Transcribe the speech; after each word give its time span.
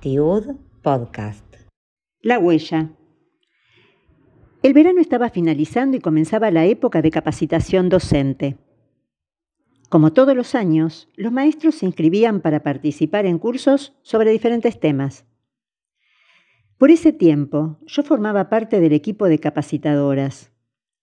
Tiud 0.00 0.56
Podcast. 0.82 1.44
La 2.20 2.38
huella. 2.38 2.90
El 4.62 4.74
verano 4.74 5.00
estaba 5.00 5.30
finalizando 5.30 5.96
y 5.96 6.00
comenzaba 6.00 6.50
la 6.50 6.64
época 6.66 7.02
de 7.02 7.10
capacitación 7.10 7.88
docente. 7.88 8.58
Como 9.88 10.12
todos 10.12 10.36
los 10.36 10.54
años, 10.54 11.08
los 11.16 11.32
maestros 11.32 11.74
se 11.74 11.86
inscribían 11.86 12.40
para 12.40 12.62
participar 12.62 13.26
en 13.26 13.38
cursos 13.38 13.98
sobre 14.02 14.30
diferentes 14.30 14.78
temas. 14.78 15.26
Por 16.78 16.90
ese 16.90 17.12
tiempo, 17.12 17.78
yo 17.86 18.02
formaba 18.02 18.48
parte 18.48 18.80
del 18.80 18.92
equipo 18.92 19.26
de 19.26 19.38
capacitadoras, 19.38 20.51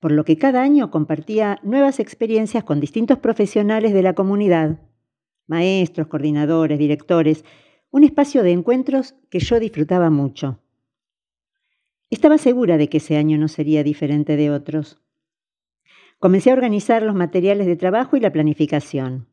por 0.00 0.12
lo 0.12 0.24
que 0.24 0.38
cada 0.38 0.62
año 0.62 0.90
compartía 0.90 1.58
nuevas 1.62 2.00
experiencias 2.00 2.64
con 2.64 2.80
distintos 2.80 3.18
profesionales 3.18 3.92
de 3.92 4.02
la 4.02 4.14
comunidad, 4.14 4.80
maestros, 5.46 6.08
coordinadores, 6.08 6.78
directores, 6.78 7.44
un 7.90 8.04
espacio 8.04 8.42
de 8.42 8.52
encuentros 8.52 9.14
que 9.30 9.38
yo 9.38 9.58
disfrutaba 9.58 10.10
mucho. 10.10 10.60
Estaba 12.10 12.38
segura 12.38 12.76
de 12.76 12.88
que 12.88 12.98
ese 12.98 13.16
año 13.16 13.38
no 13.38 13.48
sería 13.48 13.82
diferente 13.82 14.36
de 14.36 14.50
otros. 14.50 15.00
Comencé 16.18 16.50
a 16.50 16.54
organizar 16.54 17.02
los 17.02 17.14
materiales 17.14 17.66
de 17.66 17.76
trabajo 17.76 18.16
y 18.16 18.20
la 18.20 18.32
planificación. 18.32 19.28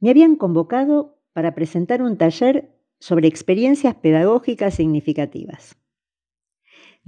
Me 0.00 0.10
habían 0.10 0.36
convocado 0.36 1.18
para 1.32 1.54
presentar 1.54 2.02
un 2.02 2.16
taller 2.16 2.74
sobre 2.98 3.28
experiencias 3.28 3.94
pedagógicas 3.94 4.74
significativas. 4.74 5.76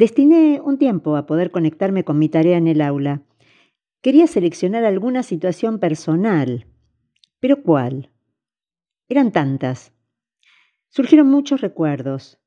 Destiné 0.01 0.63
un 0.65 0.79
tiempo 0.79 1.15
a 1.15 1.27
poder 1.27 1.51
conectarme 1.51 2.05
con 2.05 2.19
mi 2.19 2.31
tarea 2.31 2.57
en 2.57 2.69
el 2.69 2.81
aula. 2.81 3.21
Quería 4.01 4.27
seleccionar 4.27 4.87
alguna 4.87 5.23
situación 5.23 5.79
personal. 5.79 6.65
¿Pero 7.39 7.63
cuál? 7.63 8.11
Eran 9.11 9.31
tantas. 9.31 9.93
Surgieron 10.89 11.27
muchos 11.27 11.61
recuerdos. 11.61 12.39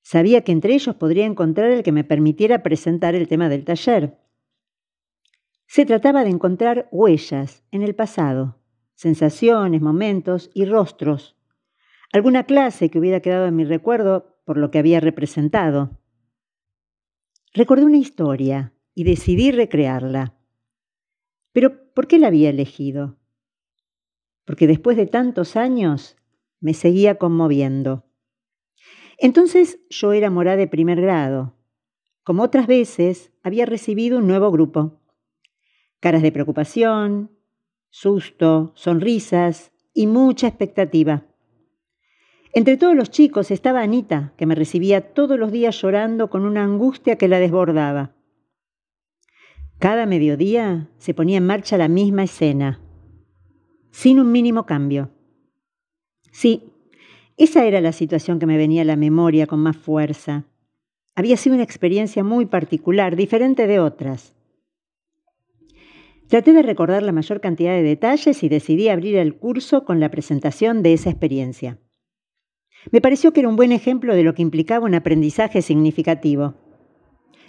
Sabía 0.00 0.40
que 0.42 0.52
entre 0.52 0.72
ellos 0.72 0.96
podría 0.96 1.26
encontrar 1.26 1.70
el 1.70 1.82
que 1.82 1.92
me 1.92 2.02
permitiera 2.02 2.62
presentar 2.62 3.14
el 3.14 3.28
tema 3.28 3.50
del 3.50 3.66
taller. 3.66 4.16
Se 5.66 5.84
trataba 5.84 6.24
de 6.24 6.30
encontrar 6.30 6.88
huellas 6.92 7.62
en 7.72 7.82
el 7.82 7.94
pasado, 7.94 8.58
sensaciones, 8.94 9.82
momentos 9.82 10.50
y 10.54 10.64
rostros 10.64 11.36
alguna 12.12 12.44
clase 12.44 12.90
que 12.90 12.98
hubiera 12.98 13.20
quedado 13.20 13.46
en 13.46 13.56
mi 13.56 13.64
recuerdo 13.64 14.36
por 14.44 14.56
lo 14.56 14.70
que 14.70 14.78
había 14.78 15.00
representado. 15.00 15.99
Recordé 17.52 17.84
una 17.84 17.96
historia 17.96 18.72
y 18.94 19.02
decidí 19.02 19.50
recrearla. 19.50 20.34
Pero 21.52 21.92
¿por 21.92 22.06
qué 22.06 22.18
la 22.18 22.28
había 22.28 22.50
elegido? 22.50 23.16
Porque 24.44 24.68
después 24.68 24.96
de 24.96 25.06
tantos 25.06 25.56
años 25.56 26.16
me 26.60 26.74
seguía 26.74 27.16
conmoviendo. 27.16 28.04
Entonces 29.18 29.80
yo 29.90 30.12
era 30.12 30.30
morada 30.30 30.58
de 30.58 30.68
primer 30.68 31.00
grado. 31.00 31.56
Como 32.22 32.44
otras 32.44 32.68
veces, 32.68 33.32
había 33.42 33.66
recibido 33.66 34.18
un 34.18 34.28
nuevo 34.28 34.52
grupo. 34.52 35.00
Caras 35.98 36.22
de 36.22 36.30
preocupación, 36.30 37.32
susto, 37.88 38.72
sonrisas 38.76 39.72
y 39.92 40.06
mucha 40.06 40.46
expectativa. 40.46 41.26
Entre 42.52 42.76
todos 42.76 42.96
los 42.96 43.10
chicos 43.10 43.52
estaba 43.52 43.80
Anita, 43.80 44.32
que 44.36 44.46
me 44.46 44.56
recibía 44.56 45.12
todos 45.12 45.38
los 45.38 45.52
días 45.52 45.80
llorando 45.80 46.30
con 46.30 46.44
una 46.44 46.64
angustia 46.64 47.16
que 47.16 47.28
la 47.28 47.38
desbordaba. 47.38 48.12
Cada 49.78 50.04
mediodía 50.04 50.88
se 50.98 51.14
ponía 51.14 51.38
en 51.38 51.46
marcha 51.46 51.78
la 51.78 51.88
misma 51.88 52.24
escena, 52.24 52.80
sin 53.92 54.18
un 54.18 54.32
mínimo 54.32 54.66
cambio. 54.66 55.10
Sí, 56.32 56.72
esa 57.36 57.64
era 57.64 57.80
la 57.80 57.92
situación 57.92 58.38
que 58.40 58.46
me 58.46 58.56
venía 58.56 58.82
a 58.82 58.84
la 58.84 58.96
memoria 58.96 59.46
con 59.46 59.60
más 59.60 59.76
fuerza. 59.76 60.44
Había 61.14 61.36
sido 61.36 61.54
una 61.54 61.64
experiencia 61.64 62.24
muy 62.24 62.46
particular, 62.46 63.14
diferente 63.14 63.66
de 63.66 63.78
otras. 63.78 64.34
Traté 66.28 66.52
de 66.52 66.62
recordar 66.62 67.02
la 67.02 67.12
mayor 67.12 67.40
cantidad 67.40 67.72
de 67.72 67.82
detalles 67.82 68.42
y 68.42 68.48
decidí 68.48 68.88
abrir 68.88 69.16
el 69.16 69.36
curso 69.36 69.84
con 69.84 70.00
la 70.00 70.10
presentación 70.10 70.82
de 70.82 70.92
esa 70.92 71.10
experiencia. 71.10 71.78
Me 72.90 73.00
pareció 73.00 73.32
que 73.32 73.40
era 73.40 73.48
un 73.48 73.56
buen 73.56 73.72
ejemplo 73.72 74.14
de 74.14 74.22
lo 74.22 74.34
que 74.34 74.42
implicaba 74.42 74.86
un 74.86 74.94
aprendizaje 74.94 75.62
significativo. 75.62 76.54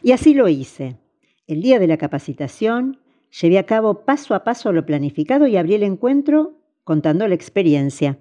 Y 0.03 0.11
así 0.11 0.33
lo 0.33 0.47
hice. 0.49 0.97
El 1.47 1.61
día 1.61 1.79
de 1.79 1.87
la 1.87 1.97
capacitación 1.97 2.99
llevé 3.41 3.57
a 3.57 3.65
cabo 3.65 4.05
paso 4.05 4.35
a 4.35 4.43
paso 4.43 4.71
lo 4.71 4.85
planificado 4.85 5.47
y 5.47 5.57
abrí 5.57 5.75
el 5.75 5.83
encuentro 5.83 6.57
contando 6.83 7.27
la 7.27 7.35
experiencia. 7.35 8.19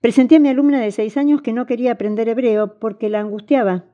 Presenté 0.00 0.36
a 0.36 0.40
mi 0.40 0.48
alumna 0.48 0.80
de 0.80 0.90
seis 0.90 1.16
años 1.16 1.42
que 1.42 1.52
no 1.52 1.66
quería 1.66 1.92
aprender 1.92 2.28
hebreo 2.28 2.78
porque 2.78 3.08
la 3.08 3.20
angustiaba, 3.20 3.84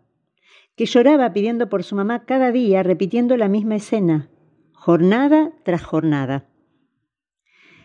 que 0.77 0.87
lloraba 0.87 1.33
pidiendo 1.33 1.69
por 1.69 1.83
su 1.83 1.97
mamá 1.97 2.25
cada 2.25 2.53
día, 2.53 2.83
repitiendo 2.83 3.37
la 3.37 3.49
misma 3.49 3.77
escena, 3.77 4.31
jornada 4.73 5.53
tras 5.65 5.85
jornada. 5.85 6.48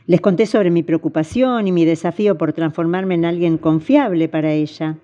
Les 0.06 0.20
conté 0.20 0.46
sobre 0.46 0.70
mi 0.70 0.84
preocupación 0.84 1.66
y 1.68 1.72
mi 1.72 1.86
desafío 1.86 2.38
por 2.38 2.52
transformarme 2.52 3.16
en 3.16 3.24
alguien 3.24 3.58
confiable 3.58 4.28
para 4.28 4.52
ella. 4.52 4.98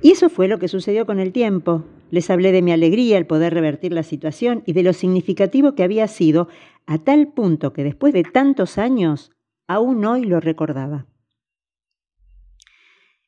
Y 0.00 0.12
eso 0.12 0.30
fue 0.30 0.48
lo 0.48 0.58
que 0.58 0.68
sucedió 0.68 1.04
con 1.04 1.20
el 1.20 1.32
tiempo. 1.32 1.84
Les 2.10 2.30
hablé 2.30 2.52
de 2.52 2.62
mi 2.62 2.72
alegría 2.72 3.18
al 3.18 3.26
poder 3.26 3.52
revertir 3.52 3.92
la 3.92 4.02
situación 4.02 4.62
y 4.64 4.72
de 4.72 4.82
lo 4.82 4.94
significativo 4.94 5.74
que 5.74 5.82
había 5.82 6.08
sido, 6.08 6.48
a 6.86 6.96
tal 6.96 7.28
punto 7.28 7.74
que 7.74 7.84
después 7.84 8.14
de 8.14 8.22
tantos 8.22 8.78
años, 8.78 9.32
aún 9.66 10.02
hoy 10.06 10.24
lo 10.24 10.40
recordaba. 10.40 11.06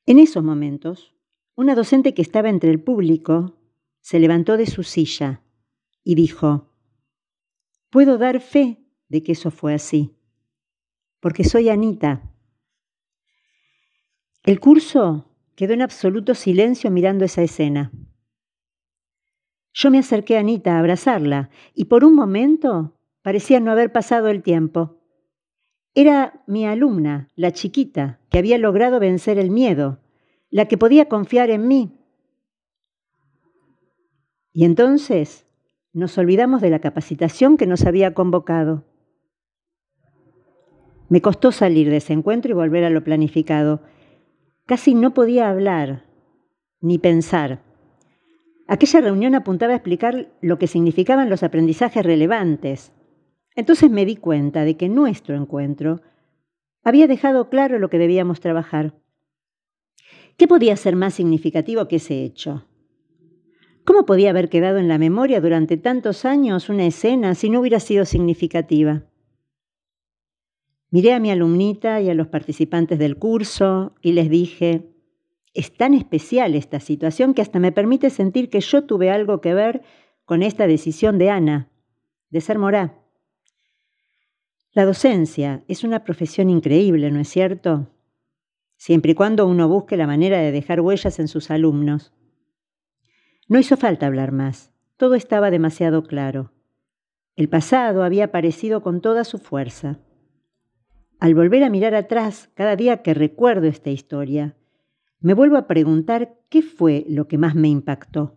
En 0.07 0.19
esos 0.19 0.43
momentos, 0.43 1.15
una 1.55 1.75
docente 1.75 2.15
que 2.15 2.23
estaba 2.23 2.49
entre 2.49 2.71
el 2.71 2.81
público 2.81 3.59
se 4.01 4.19
levantó 4.19 4.57
de 4.57 4.65
su 4.65 4.85
silla 4.85 5.43
y 6.03 6.15
dijo, 6.15 6.73
Puedo 7.91 8.17
dar 8.17 8.41
fe 8.41 8.79
de 9.09 9.23
que 9.23 9.33
eso 9.33 9.51
fue 9.51 9.75
así 9.75 10.17
porque 11.21 11.45
soy 11.45 11.69
Anita. 11.69 12.23
El 14.43 14.59
curso 14.59 15.27
quedó 15.55 15.75
en 15.75 15.83
absoluto 15.83 16.35
silencio 16.35 16.91
mirando 16.91 17.25
esa 17.25 17.43
escena. 17.43 17.93
Yo 19.73 19.91
me 19.91 19.99
acerqué 19.99 20.37
a 20.37 20.41
Anita 20.41 20.75
a 20.77 20.79
abrazarla 20.79 21.51
y 21.75 21.85
por 21.85 22.05
un 22.05 22.15
momento 22.15 22.99
parecía 23.23 23.61
no 23.61 23.71
haber 23.71 23.93
pasado 23.93 24.29
el 24.29 24.43
tiempo. 24.43 24.99
Era 25.95 26.43
mi 26.47 26.67
alumna, 26.67 27.29
la 27.37 27.53
chiquita, 27.53 28.21
que 28.31 28.39
había 28.39 28.59
logrado 28.59 29.01
vencer 29.01 29.39
el 29.39 29.51
miedo, 29.51 30.01
la 30.49 30.67
que 30.67 30.79
podía 30.79 31.09
confiar 31.09 31.51
en 31.51 31.69
mí. 31.69 31.99
Y 34.53 34.65
entonces 34.65 35.47
nos 35.93 36.17
olvidamos 36.19 36.61
de 36.61 36.71
la 36.71 36.81
capacitación 36.81 37.57
que 37.57 37.67
nos 37.67 37.85
había 37.85 38.15
convocado. 38.15 38.90
Me 41.11 41.21
costó 41.21 41.51
salir 41.51 41.91
de 41.91 41.97
ese 41.97 42.13
encuentro 42.13 42.53
y 42.53 42.55
volver 42.55 42.85
a 42.85 42.91
lo 42.91 43.03
planificado. 43.03 43.83
Casi 44.65 44.95
no 44.95 45.13
podía 45.13 45.51
hablar 45.51 46.05
ni 46.81 46.99
pensar. 46.99 47.63
Aquella 48.69 49.01
reunión 49.01 49.35
apuntaba 49.35 49.73
a 49.73 49.77
explicar 49.77 50.31
lo 50.41 50.61
que 50.61 50.69
significaban 50.69 51.29
los 51.29 51.43
aprendizajes 51.43 52.07
relevantes. 52.07 52.93
Entonces 53.57 53.91
me 53.91 54.07
di 54.07 54.15
cuenta 54.15 54.65
de 54.65 54.77
que 54.77 54.89
nuestro 54.89 55.35
encuentro 55.35 56.01
había 56.85 57.09
dejado 57.09 57.51
claro 57.51 57.81
lo 57.81 57.91
que 57.91 57.99
debíamos 57.99 58.39
trabajar. 58.39 58.95
¿Qué 60.37 60.47
podía 60.47 60.77
ser 60.77 60.95
más 60.95 61.15
significativo 61.15 61.89
que 61.89 61.97
ese 61.97 62.23
hecho? 62.23 62.67
¿Cómo 63.85 64.07
podía 64.07 64.31
haber 64.31 64.49
quedado 64.49 64.79
en 64.79 64.87
la 64.87 64.99
memoria 64.99 65.41
durante 65.41 65.77
tantos 65.77 66.25
años 66.25 66.69
una 66.69 66.87
escena 66.87 67.35
si 67.35 67.51
no 67.51 67.59
hubiera 67.59 67.81
sido 67.81 68.05
significativa? 68.05 69.10
Miré 70.91 71.13
a 71.13 71.21
mi 71.21 71.31
alumnita 71.31 72.01
y 72.01 72.11
a 72.11 72.15
los 72.15 72.27
participantes 72.27 72.99
del 72.99 73.17
curso 73.17 73.95
y 74.03 74.13
les 74.13 74.29
dije, 74.29 74.91
es 75.55 75.73
tan 75.77 75.95
especial 75.95 76.55
esta 76.55 76.81
situación 76.81 77.35
que 77.35 77.43
hasta 77.43 77.59
me 77.59 77.73
permite 77.73 78.11
sentir 78.11 78.51
que 78.51 78.61
yo 78.61 78.85
tuve 78.85 79.11
algo 79.11 79.41
que 79.41 79.55
ver 79.55 79.83
con 80.25 80.43
esta 80.43 80.67
decisión 80.67 81.19
de 81.19 81.31
Ana, 81.31 81.69
de 82.31 82.41
ser 82.41 82.59
morá. 82.59 83.01
La 84.73 84.85
docencia 84.85 85.65
es 85.67 85.83
una 85.83 86.05
profesión 86.05 86.51
increíble, 86.51 87.11
¿no 87.11 87.21
es 87.21 87.29
cierto? 87.29 87.89
Siempre 88.77 89.13
y 89.13 89.15
cuando 89.15 89.47
uno 89.47 89.69
busque 89.69 89.97
la 89.97 90.07
manera 90.07 90.39
de 90.39 90.53
dejar 90.53 90.81
huellas 90.81 91.19
en 91.19 91.29
sus 91.29 91.51
alumnos. 91.51 92.13
No 93.49 93.59
hizo 93.59 93.77
falta 93.77 94.07
hablar 94.07 94.31
más, 94.31 94.73
todo 94.97 95.15
estaba 95.17 95.51
demasiado 95.51 96.05
claro. 96.05 96.53
El 97.35 97.49
pasado 97.49 98.05
había 98.05 98.27
aparecido 98.27 98.83
con 98.83 99.01
toda 99.01 99.25
su 99.25 99.39
fuerza. 99.39 99.99
Al 101.21 101.35
volver 101.35 101.63
a 101.65 101.69
mirar 101.69 101.95
atrás 101.95 102.49
cada 102.55 102.77
día 102.77 103.03
que 103.03 103.13
recuerdo 103.13 103.67
esta 103.67 103.91
historia, 103.91 104.57
me 105.21 105.35
vuelvo 105.35 105.59
a 105.59 105.67
preguntar 105.67 106.39
qué 106.49 106.63
fue 106.63 107.05
lo 107.09 107.29
que 107.29 107.37
más 107.37 107.55
me 107.55 107.69
impactó. 107.69 108.37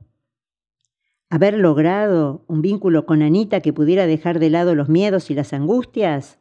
haber 1.30 1.57
logrado 1.57 2.44
un 2.47 2.62
vínculo 2.62 3.07
con 3.07 3.24
Anita 3.24 3.62
que 3.62 3.74
pudiera 3.74 4.06
dejar 4.06 4.38
de 4.38 4.51
lado 4.51 4.75
los 4.75 4.88
miedos 4.89 5.31
y 5.31 5.33
las 5.33 5.51
angustias, 5.53 6.38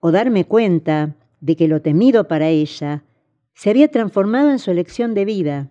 o 0.00 0.10
darme 0.10 0.44
cuenta 0.44 1.14
de 1.40 1.54
que 1.54 1.68
lo 1.68 1.82
temido 1.82 2.26
para 2.26 2.48
ella 2.48 3.04
se 3.54 3.70
había 3.70 3.88
transformado 3.92 4.50
en 4.50 4.58
su 4.58 4.72
elección 4.72 5.14
de 5.14 5.24
vida. 5.24 5.70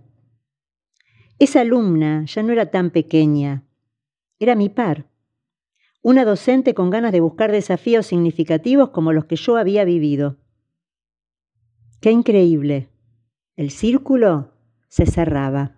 Esa 1.39 1.61
alumna 1.61 2.23
ya 2.25 2.43
no 2.43 2.53
era 2.53 2.67
tan 2.67 2.91
pequeña, 2.91 3.63
era 4.39 4.55
mi 4.55 4.69
par, 4.69 5.07
una 6.07 6.23
docente 6.23 6.73
con 6.73 6.89
ganas 6.89 7.11
de 7.11 7.19
buscar 7.19 7.51
desafíos 7.51 8.05
significativos 8.05 8.91
como 8.91 9.11
los 9.11 9.25
que 9.25 9.35
yo 9.35 9.57
había 9.57 9.83
vivido. 9.83 10.37
Qué 11.99 12.11
increíble. 12.11 12.87
El 13.57 13.71
círculo 13.71 14.53
se 14.87 15.05
cerraba. 15.05 15.75